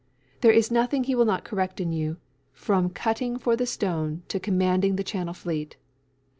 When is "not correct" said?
1.25-1.79